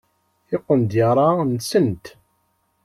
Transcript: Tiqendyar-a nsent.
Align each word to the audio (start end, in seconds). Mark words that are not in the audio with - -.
Tiqendyar-a 0.47 1.27
nsent. 1.53 2.05